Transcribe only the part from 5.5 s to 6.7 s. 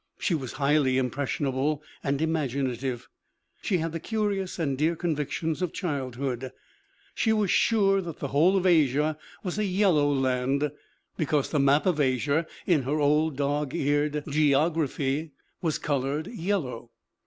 of childhood.